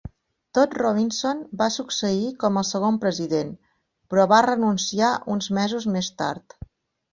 [0.57, 3.53] Todd Robinson va succeir com el segon president,
[4.15, 6.61] però va renunciar uns mesos més tard.